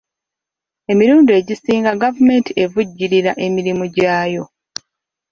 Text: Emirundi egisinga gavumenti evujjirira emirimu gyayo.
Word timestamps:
Emirundi 0.91 1.31
egisinga 1.39 1.91
gavumenti 2.03 2.51
evujjirira 2.63 3.31
emirimu 3.45 3.85
gyayo. 3.95 4.43